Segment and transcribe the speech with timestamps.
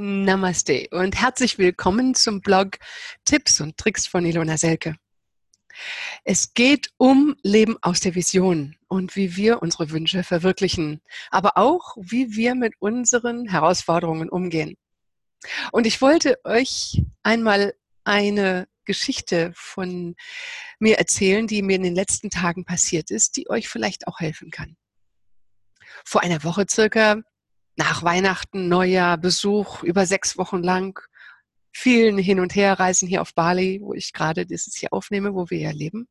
[0.00, 2.78] Namaste und herzlich willkommen zum Blog
[3.24, 4.94] Tipps und Tricks von Ilona Selke.
[6.22, 11.00] Es geht um Leben aus der Vision und wie wir unsere Wünsche verwirklichen,
[11.32, 14.76] aber auch wie wir mit unseren Herausforderungen umgehen.
[15.72, 17.74] Und ich wollte euch einmal
[18.04, 20.14] eine Geschichte von
[20.78, 24.52] mir erzählen, die mir in den letzten Tagen passiert ist, die euch vielleicht auch helfen
[24.52, 24.76] kann.
[26.04, 27.20] Vor einer Woche circa
[27.78, 31.00] nach Weihnachten, Neujahr, Besuch über sechs Wochen lang,
[31.72, 35.58] vielen Hin- und Herreisen hier auf Bali, wo ich gerade dieses hier aufnehme, wo wir
[35.58, 36.08] ja leben,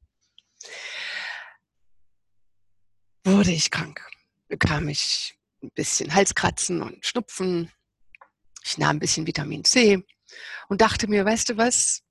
[3.26, 4.02] wurde ich krank.
[4.48, 7.70] Bekam ich ein bisschen Halskratzen und Schnupfen.
[8.64, 10.02] Ich nahm ein bisschen Vitamin C
[10.70, 12.02] und dachte mir, weißt du was?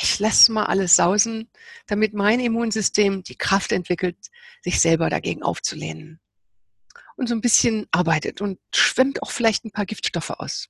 [0.00, 1.50] Ich lasse mal alles sausen,
[1.86, 4.16] damit mein Immunsystem die Kraft entwickelt,
[4.62, 6.18] sich selber dagegen aufzulehnen
[7.22, 10.66] und so ein bisschen arbeitet und schwemmt auch vielleicht ein paar Giftstoffe aus.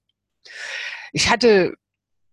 [1.13, 1.75] Ich hatte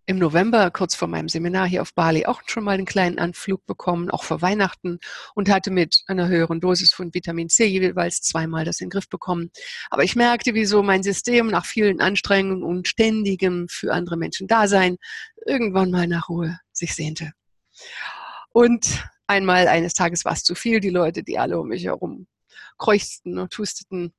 [0.08, 3.66] im November, kurz vor meinem Seminar hier auf Bali, auch schon mal einen kleinen Anflug
[3.66, 5.00] bekommen, auch vor Weihnachten
[5.36, 9.08] und hatte mit einer höheren Dosis von Vitamin C jeweils zweimal das in den Griff
[9.08, 9.52] bekommen.
[9.90, 14.98] Aber ich merkte, wieso mein System nach vielen Anstrengungen und ständigem für andere Menschen Dasein
[15.46, 17.32] irgendwann mal nach Ruhe sich sehnte.
[18.52, 22.28] Und einmal eines Tages war es zu viel, die Leute, die alle um mich herum
[22.78, 24.14] kräuchzten und husteten,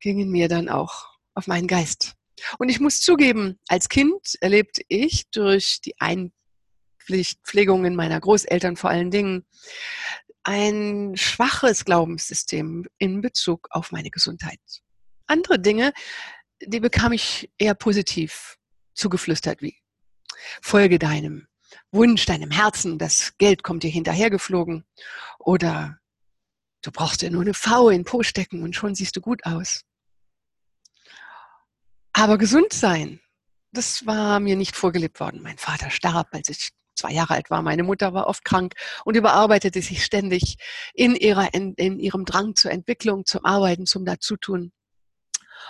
[0.00, 2.14] gingen mir dann auch auf meinen Geist.
[2.58, 9.10] Und ich muss zugeben, als Kind erlebte ich durch die Einpflegungen meiner Großeltern vor allen
[9.10, 9.46] Dingen
[10.42, 14.60] ein schwaches Glaubenssystem in Bezug auf meine Gesundheit.
[15.26, 15.92] Andere Dinge,
[16.60, 18.58] die bekam ich eher positiv
[18.94, 19.78] zugeflüstert, wie
[20.60, 21.48] folge deinem
[21.90, 24.84] Wunsch, deinem Herzen, das Geld kommt dir hinterhergeflogen
[25.38, 25.98] oder
[26.84, 29.46] Du brauchst ja nur eine V in den Po stecken und schon siehst du gut
[29.46, 29.84] aus.
[32.12, 33.20] Aber gesund sein,
[33.72, 35.40] das war mir nicht vorgelebt worden.
[35.42, 37.62] Mein Vater starb, als ich zwei Jahre alt war.
[37.62, 38.74] Meine Mutter war oft krank
[39.06, 40.56] und überarbeitete sich ständig
[40.92, 44.70] in, ihrer, in, in ihrem Drang zur Entwicklung, zum Arbeiten, zum Dazutun.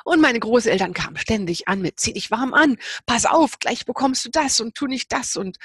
[0.04, 2.76] Und meine Großeltern kamen ständig an mit, zieh dich warm an,
[3.06, 5.36] pass auf, gleich bekommst du das und tu nicht das.
[5.36, 5.58] Und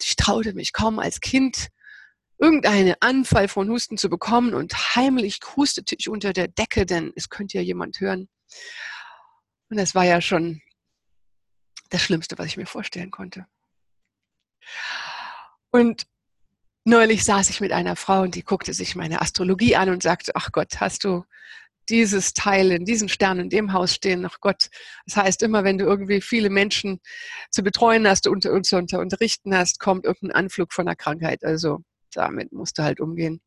[0.00, 1.70] ich traute mich kaum als Kind
[2.38, 7.28] irgendeinen Anfall von Husten zu bekommen und heimlich hustete ich unter der Decke, denn es
[7.28, 8.28] könnte ja jemand hören.
[9.68, 10.60] Und das war ja schon
[11.90, 13.46] das Schlimmste, was ich mir vorstellen konnte.
[15.70, 16.06] Und
[16.84, 20.32] neulich saß ich mit einer Frau und die guckte sich meine Astrologie an und sagte,
[20.34, 21.24] ach Gott, hast du
[21.88, 24.68] dieses Teil in diesem Stern in dem Haus stehen, ach Gott.
[25.06, 27.00] Das heißt, immer wenn du irgendwie viele Menschen
[27.50, 31.44] zu betreuen hast und zu unterrichten hast, kommt irgendein Anflug von einer Krankheit.
[31.44, 31.82] Also
[32.16, 33.40] damit musste halt umgehen.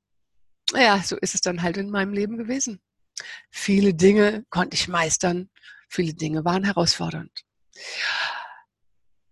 [0.74, 2.80] Ja, so ist es dann halt in meinem Leben gewesen.
[3.52, 5.50] Viele Dinge konnte ich meistern,
[5.90, 7.44] viele Dinge waren herausfordernd.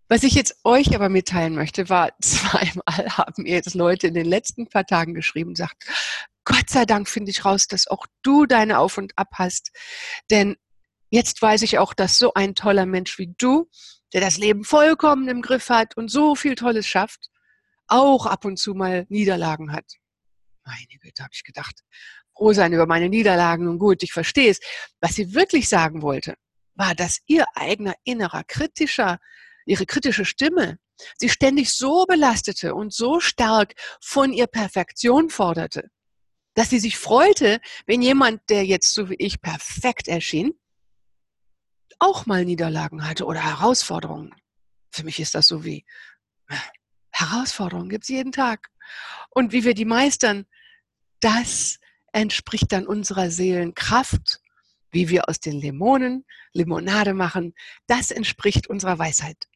[0.09, 4.25] Was ich jetzt euch aber mitteilen möchte, war, zweimal haben mir jetzt Leute in den
[4.25, 5.85] letzten paar Tagen geschrieben und sagt,
[6.43, 9.71] Gott sei Dank finde ich raus, dass auch du deine Auf und Ab hast.
[10.31, 10.55] Denn
[11.09, 13.69] jetzt weiß ich auch, dass so ein toller Mensch wie du,
[14.13, 17.29] der das Leben vollkommen im Griff hat und so viel Tolles schafft,
[17.87, 19.85] auch ab und zu mal Niederlagen hat.
[20.65, 21.81] Meine Güte, habe ich gedacht.
[22.35, 23.65] Froh sein über meine Niederlagen.
[23.65, 24.59] Nun gut, ich verstehe es.
[24.99, 26.35] Was sie wirklich sagen wollte,
[26.75, 29.19] war, dass ihr eigener innerer kritischer,
[29.65, 30.77] ihre kritische Stimme
[31.17, 35.89] sie ständig so belastete und so stark von ihr Perfektion forderte,
[36.55, 40.53] dass sie sich freute, wenn jemand, der jetzt so wie ich perfekt erschien,
[41.99, 44.33] auch mal Niederlagen hatte oder Herausforderungen.
[44.91, 45.85] Für mich ist das so wie,
[47.19, 48.69] Herausforderungen gibt es jeden Tag.
[49.29, 50.45] Und wie wir die meistern,
[51.19, 51.79] das
[52.11, 54.39] entspricht dann unserer Seelenkraft,
[54.91, 57.53] wie wir aus den Limonen Limonade machen,
[57.88, 59.47] das entspricht unserer Weisheit.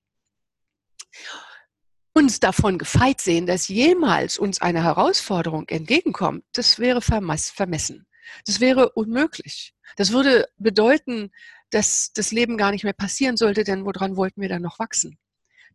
[2.13, 8.05] Uns davon gefeit sehen, dass jemals uns eine Herausforderung entgegenkommt, das wäre vermessen.
[8.45, 9.73] Das wäre unmöglich.
[9.95, 11.31] Das würde bedeuten,
[11.69, 15.17] dass das Leben gar nicht mehr passieren sollte, denn woran wollten wir dann noch wachsen?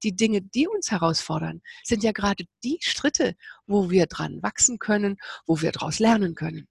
[0.02, 3.34] Die Dinge, die uns herausfordern, sind ja gerade die Schritte,
[3.66, 6.68] wo wir dran wachsen können, wo wir daraus lernen können.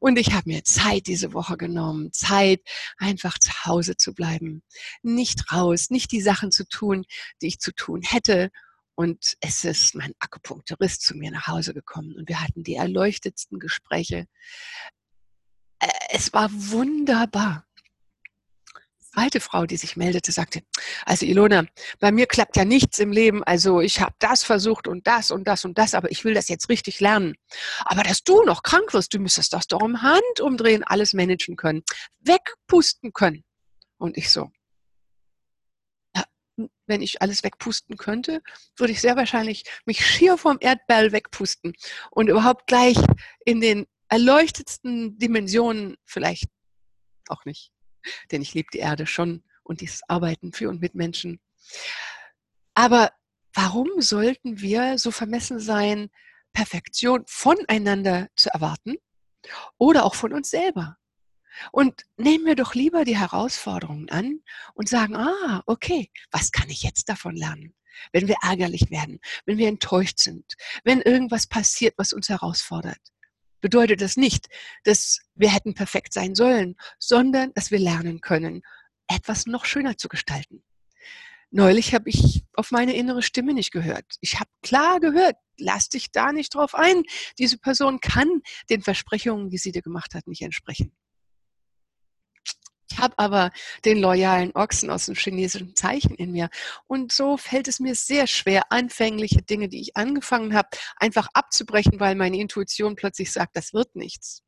[0.00, 2.60] Und ich habe mir Zeit diese Woche genommen, Zeit,
[2.98, 4.62] einfach zu Hause zu bleiben,
[5.02, 7.04] nicht raus, nicht die Sachen zu tun,
[7.42, 8.50] die ich zu tun hätte.
[8.94, 13.58] Und es ist mein Akupunkturist zu mir nach Hause gekommen und wir hatten die erleuchtetsten
[13.58, 14.26] Gespräche.
[15.78, 17.65] Äh, es war wunderbar
[19.16, 20.62] zweite Frau, die sich meldete, sagte,
[21.06, 21.64] also Ilona,
[22.00, 23.42] bei mir klappt ja nichts im Leben.
[23.44, 26.48] Also ich habe das versucht und das und das und das, aber ich will das
[26.48, 27.34] jetzt richtig lernen.
[27.84, 31.82] Aber dass du noch krank wirst, du müsstest das doch im Handumdrehen alles managen können,
[32.20, 33.42] wegpusten können.
[33.98, 34.50] Und ich so,
[36.86, 38.42] wenn ich alles wegpusten könnte,
[38.76, 41.72] würde ich sehr wahrscheinlich mich schier vom Erdball wegpusten
[42.10, 42.96] und überhaupt gleich
[43.46, 46.50] in den erleuchtetsten Dimensionen vielleicht
[47.28, 47.72] auch nicht.
[48.30, 51.40] Denn ich liebe die Erde schon und dieses Arbeiten für und mit Menschen.
[52.74, 53.10] Aber
[53.52, 56.10] warum sollten wir so vermessen sein,
[56.52, 58.96] Perfektion voneinander zu erwarten
[59.78, 60.96] oder auch von uns selber?
[61.72, 64.40] Und nehmen wir doch lieber die Herausforderungen an
[64.74, 67.74] und sagen, ah, okay, was kann ich jetzt davon lernen?
[68.12, 70.54] Wenn wir ärgerlich werden, wenn wir enttäuscht sind,
[70.84, 73.00] wenn irgendwas passiert, was uns herausfordert,
[73.60, 74.46] bedeutet das nicht,
[74.84, 78.62] dass wir hätten perfekt sein sollen, sondern dass wir lernen können,
[79.08, 80.62] etwas noch schöner zu gestalten.
[81.50, 84.04] Neulich habe ich auf meine innere Stimme nicht gehört.
[84.20, 87.04] Ich habe klar gehört, lass dich da nicht drauf ein.
[87.38, 90.92] Diese Person kann den Versprechungen, die sie dir gemacht hat, nicht entsprechen.
[92.90, 93.50] Ich habe aber
[93.84, 96.48] den loyalen Ochsen aus dem chinesischen Zeichen in mir.
[96.86, 101.98] Und so fällt es mir sehr schwer, anfängliche Dinge, die ich angefangen habe, einfach abzubrechen,
[101.98, 104.42] weil meine Intuition plötzlich sagt, das wird nichts.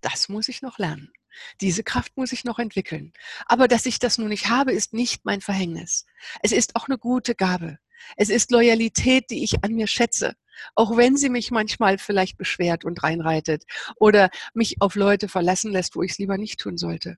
[0.00, 1.12] Das muss ich noch lernen.
[1.60, 3.12] Diese Kraft muss ich noch entwickeln.
[3.46, 6.04] Aber dass ich das nun nicht habe, ist nicht mein Verhängnis.
[6.42, 7.78] Es ist auch eine gute Gabe.
[8.16, 10.34] Es ist Loyalität, die ich an mir schätze.
[10.74, 13.64] Auch wenn sie mich manchmal vielleicht beschwert und reinreitet
[13.96, 17.16] oder mich auf Leute verlassen lässt, wo ich es lieber nicht tun sollte.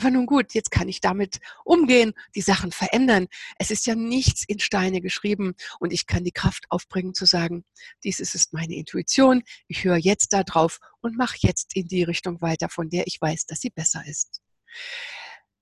[0.00, 3.26] Aber nun gut, jetzt kann ich damit umgehen, die Sachen verändern.
[3.58, 7.64] Es ist ja nichts in Steine geschrieben und ich kann die Kraft aufbringen zu sagen,
[8.02, 12.40] dies ist meine Intuition, ich höre jetzt da drauf und mache jetzt in die Richtung
[12.40, 14.40] weiter, von der ich weiß, dass sie besser ist.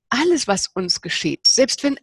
[0.09, 1.99] Alles, was uns geschieht, selbst wenn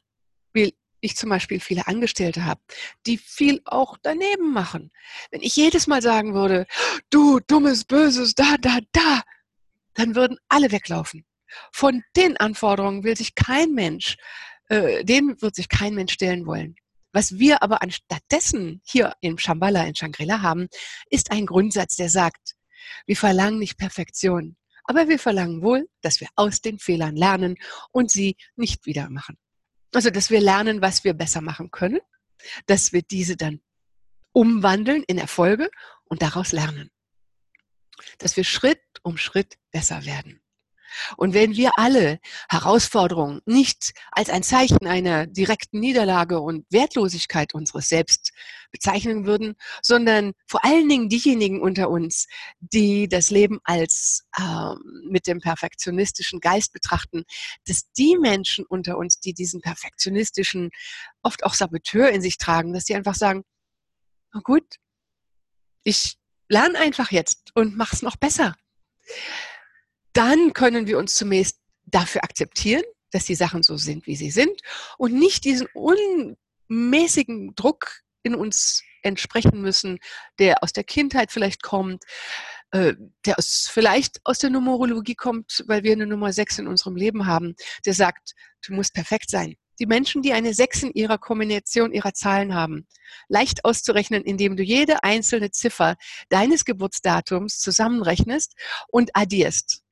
[1.00, 2.60] ich zum Beispiel viele Angestellte habe,
[3.06, 4.92] die viel auch daneben machen.
[5.32, 6.66] Wenn ich jedes Mal sagen würde,
[7.10, 9.22] du dummes, böses, da, da, da,
[9.94, 11.26] dann würden alle weglaufen.
[11.71, 14.18] Von den Anforderungen will sich kein Mensch,
[14.69, 16.75] äh, denen wird sich kein Mensch stellen wollen.
[17.13, 20.68] Was wir aber anstattdessen hier in Shambhala, in Shangri-La haben,
[21.09, 22.56] ist ein Grundsatz, der sagt,
[23.06, 27.56] wir verlangen nicht Perfektion, aber wir verlangen wohl, dass wir aus den Fehlern lernen
[27.91, 29.38] und sie nicht wieder machen.
[29.94, 32.01] Also, dass wir lernen, was wir besser machen können,
[32.65, 33.62] dass wir diese dann
[34.33, 35.69] umwandeln in Erfolge
[36.03, 36.91] und daraus lernen.
[38.18, 40.41] Dass wir Schritt um Schritt besser werden.
[41.18, 47.90] Und wenn wir alle Herausforderungen nicht als ein Zeichen einer direkten Niederlage und Wertlosigkeit unseres
[47.90, 48.32] Selbst
[48.72, 52.28] bezeichnen würden, sondern vor allen Dingen diejenigen unter uns,
[52.60, 54.74] die das Leben als äh,
[55.10, 57.24] mit dem perfektionistischen Geist betrachten,
[57.66, 60.72] dass die Menschen unter uns, die diesen perfektionistischen,
[61.24, 63.44] oft auch Saboteur in sich tragen, dass die einfach sagen,
[64.34, 64.66] na gut,
[65.84, 66.18] ich
[66.50, 68.56] lerne einfach jetzt und mach's noch besser
[70.15, 74.62] dann können wir uns zunächst dafür akzeptieren, dass die Sachen so sind, wie sie sind
[74.97, 80.00] und nicht diesen unmäßigen Druck in uns entsprechen müssen,
[80.39, 82.03] der aus der Kindheit vielleicht kommt,
[82.71, 82.95] äh,
[83.25, 87.27] der aus, vielleicht aus der Numerologie kommt, weil wir eine Nummer 6 in unserem Leben
[87.27, 88.33] haben, der sagt,
[88.65, 89.56] du musst perfekt sein.
[89.79, 92.88] Die Menschen, die eine 6 in ihrer Kombination ihrer Zahlen haben,
[93.27, 95.97] leicht auszurechnen, indem du jede einzelne Ziffer
[96.29, 98.56] deines Geburtsdatums zusammenrechnest
[98.88, 99.85] und addierst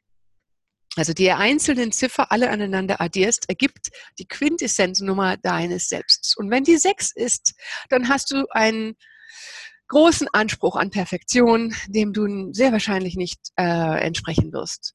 [0.96, 6.36] also die einzelnen Ziffer alle aneinander addierst, ergibt die Quintessenznummer deines Selbst.
[6.38, 7.56] Und wenn die sechs ist,
[7.90, 8.96] dann hast du einen
[9.88, 14.94] großen Anspruch an Perfektion, dem du sehr wahrscheinlich nicht äh, entsprechen wirst.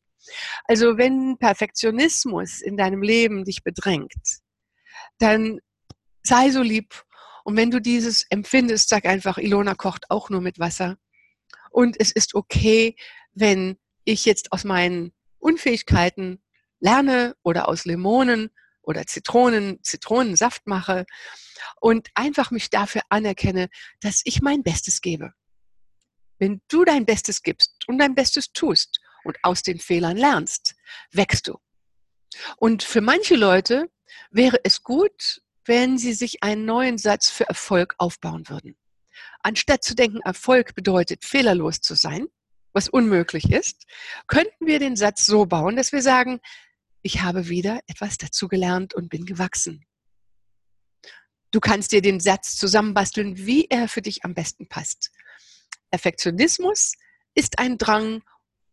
[0.65, 4.13] Also wenn Perfektionismus in deinem Leben dich bedrängt,
[5.19, 5.59] dann
[6.23, 7.03] sei so lieb.
[7.45, 10.97] Und wenn du dieses empfindest, sag einfach, Ilona kocht auch nur mit Wasser.
[11.71, 12.95] Und es ist okay,
[13.33, 16.43] wenn ich jetzt aus meinen Unfähigkeiten
[16.81, 18.51] lerne oder aus Limonen
[18.83, 21.05] oder Zitronen, Zitronensaft mache
[21.81, 23.69] und einfach mich dafür anerkenne,
[24.01, 25.33] dass ich mein Bestes gebe.
[26.39, 30.75] Wenn du dein Bestes gibst und dein Bestes tust und aus den Fehlern lernst,
[31.11, 31.59] wächst du.
[32.57, 33.91] Und für manche Leute
[34.31, 38.77] wäre es gut, wenn sie sich einen neuen Satz für Erfolg aufbauen würden.
[39.43, 42.29] Anstatt zu denken, Erfolg bedeutet fehlerlos zu sein,
[42.79, 43.87] was unmöglich ist,
[44.29, 46.39] könnten wir den Satz so bauen, dass wir sagen,
[47.03, 49.85] ich habe wieder etwas dazugelernt und bin gewachsen.
[51.51, 55.11] Du kannst dir den Satz zusammenbasteln, wie er für dich am besten passt.
[55.91, 56.93] Perfektionismus
[57.35, 58.23] ist ein Drang,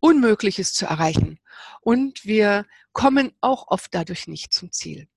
[0.01, 1.39] Unmögliches zu erreichen.
[1.81, 5.07] Und wir kommen auch oft dadurch nicht zum Ziel.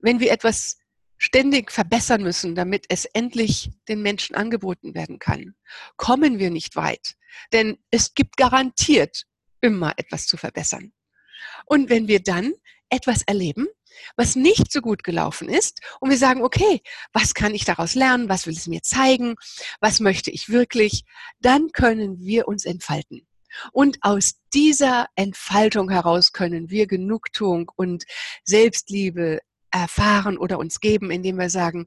[0.00, 0.78] Wenn wir etwas
[1.18, 5.54] ständig verbessern müssen, damit es endlich den Menschen angeboten werden kann,
[5.96, 7.16] kommen wir nicht weit.
[7.52, 9.24] Denn es gibt garantiert
[9.60, 10.92] immer etwas zu verbessern.
[11.66, 12.52] Und wenn wir dann
[12.88, 13.66] etwas erleben,
[14.16, 16.80] was nicht so gut gelaufen ist und wir sagen, okay,
[17.12, 18.28] was kann ich daraus lernen?
[18.28, 19.34] Was will es mir zeigen?
[19.80, 21.04] Was möchte ich wirklich?
[21.40, 23.26] Dann können wir uns entfalten.
[23.72, 28.04] Und aus dieser Entfaltung heraus können wir Genugtuung und
[28.44, 29.40] Selbstliebe
[29.80, 31.86] erfahren oder uns geben, indem wir sagen,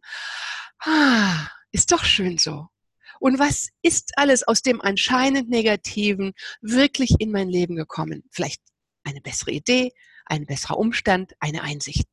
[0.79, 2.67] ah, ist doch schön so.
[3.19, 8.23] Und was ist alles aus dem anscheinend Negativen wirklich in mein Leben gekommen?
[8.31, 8.61] Vielleicht
[9.03, 9.91] eine bessere Idee,
[10.25, 12.07] ein besserer Umstand, eine Einsicht.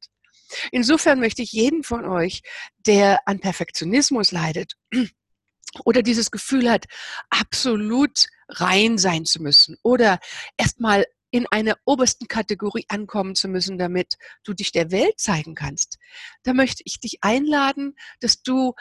[0.70, 2.42] Insofern möchte ich jeden von euch,
[2.78, 4.74] der an Perfektionismus leidet
[5.84, 6.86] oder dieses Gefühl hat,
[7.30, 10.18] absolut rein sein zu müssen oder
[10.56, 15.98] erstmal in einer obersten Kategorie ankommen zu müssen, damit du dich der Welt zeigen kannst,
[16.42, 18.74] da möchte ich dich einladen, dass du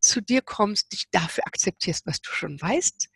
[0.00, 3.08] zu dir kommst, dich dafür akzeptierst, was du schon weißt,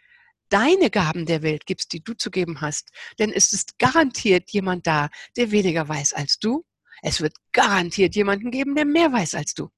[0.49, 2.91] deine Gaben der Welt gibst, die du zu geben hast.
[3.19, 6.65] Denn es ist garantiert jemand da, der weniger weiß als du.
[7.03, 9.71] Es wird garantiert jemanden geben, der mehr weiß als du.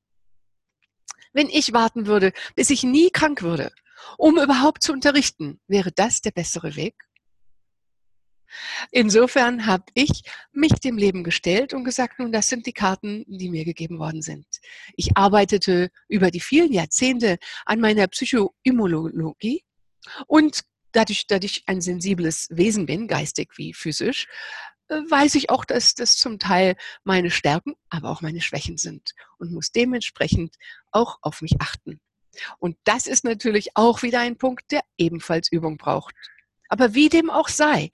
[1.32, 3.72] Wenn ich warten würde, bis ich nie krank würde,
[4.18, 6.94] um überhaupt zu unterrichten, wäre das der bessere Weg?
[8.90, 13.48] Insofern habe ich mich dem Leben gestellt und gesagt, nun, das sind die Karten, die
[13.48, 14.46] mir gegeben worden sind.
[14.96, 19.64] Ich arbeitete über die vielen Jahrzehnte an meiner Psychoimmunologie
[20.26, 24.26] und dadurch, dass ich ein sensibles Wesen bin, geistig wie physisch,
[24.88, 29.12] äh, weiß ich auch, dass das zum Teil meine Stärken, aber auch meine Schwächen sind
[29.38, 30.56] und muss dementsprechend
[30.90, 32.00] auch auf mich achten.
[32.58, 36.14] Und das ist natürlich auch wieder ein Punkt, der ebenfalls Übung braucht.
[36.72, 37.90] Aber wie dem auch sei,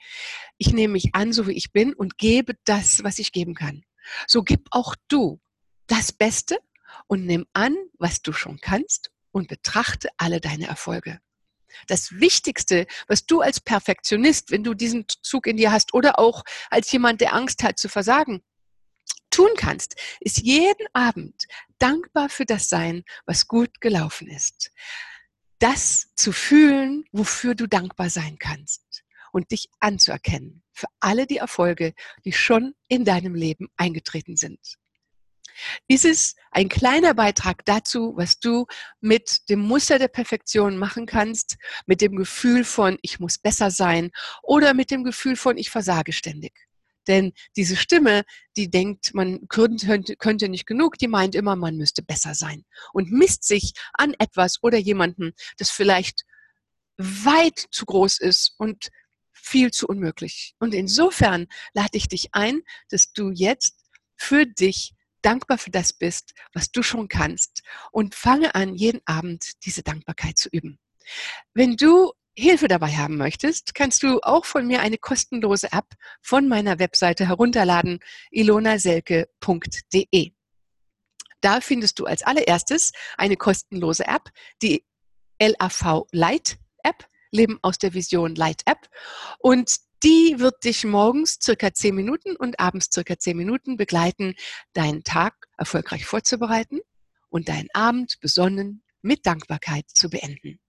[0.57, 3.83] ich nehme mich an, so wie ich bin und gebe das, was ich geben kann.
[4.29, 5.41] So gib auch du
[5.89, 6.61] das Beste
[7.09, 11.19] und nimm an, was du schon kannst und betrachte alle deine Erfolge.
[11.89, 16.45] Das Wichtigste, was du als Perfektionist, wenn du diesen Zug in dir hast oder auch
[16.71, 18.45] als jemand, der Angst hat zu versagen,
[19.31, 21.47] tun kannst, ist jeden Abend
[21.81, 24.71] dankbar für das sein, was gut gelaufen ist.
[25.59, 31.95] Das zu fühlen, wofür du dankbar sein kannst und dich anzuerkennen für alle die Erfolge,
[32.25, 34.79] die schon in deinem Leben eingetreten sind
[35.87, 38.67] ist es ein kleiner Beitrag dazu, was du
[39.01, 44.11] mit dem Muster der Perfektion machen kannst, mit dem Gefühl von, ich muss besser sein
[44.43, 46.68] oder mit dem Gefühl von, ich versage ständig.
[47.09, 48.25] Denn diese Stimme,
[48.57, 53.11] die denkt, man könnte, könnte nicht genug, die meint immer, man müsste besser sein und
[53.11, 56.25] misst sich an etwas oder jemanden, das vielleicht
[56.99, 58.91] weit zu groß ist und
[59.33, 60.55] viel zu unmöglich.
[60.59, 62.61] Und insofern lade ich dich ein,
[62.91, 63.75] dass du jetzt
[64.17, 69.65] für dich dankbar für das bist, was du schon kannst und fange an, jeden Abend
[69.65, 70.79] diese Dankbarkeit zu üben.
[71.55, 75.89] Wenn du Hilfe dabei haben möchtest, kannst du auch von mir eine kostenlose App
[76.23, 77.99] von meiner Webseite herunterladen,
[78.31, 80.33] ilonaselke.de.
[81.41, 84.31] Da findest du als allererstes eine kostenlose App,
[84.63, 84.85] die
[85.41, 88.89] LAV Light App, Leben aus der Vision Light App.
[89.41, 94.35] Und die wird dich morgens circa zehn Minuten und abends circa zehn Minuten begleiten,
[94.75, 96.79] deinen Tag erfolgreich vorzubereiten
[97.31, 100.61] und deinen Abend besonnen mit Dankbarkeit zu beenden.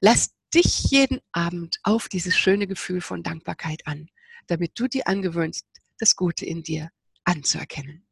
[0.00, 4.08] Lass dich jeden Abend auf dieses schöne Gefühl von Dankbarkeit an,
[4.46, 5.66] damit du dir angewöhnst,
[5.98, 6.90] das Gute in dir
[7.24, 8.06] anzuerkennen.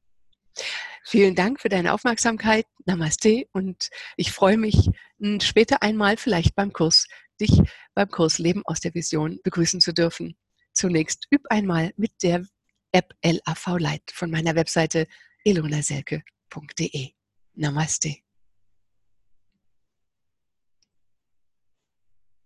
[1.05, 2.67] Vielen Dank für deine Aufmerksamkeit.
[2.85, 4.91] Namaste und ich freue mich
[5.41, 7.07] später einmal vielleicht beim Kurs
[7.41, 7.63] dich
[7.95, 10.37] beim Kurs Leben aus der Vision begrüßen zu dürfen.
[10.73, 12.45] Zunächst üb einmal mit der
[12.93, 15.07] App LAV Light von meiner Webseite
[15.45, 17.11] elonaselke.de.
[17.55, 18.26] Namaste.